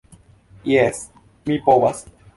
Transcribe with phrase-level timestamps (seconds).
[0.71, 1.03] Jes,
[1.51, 2.03] mi povas.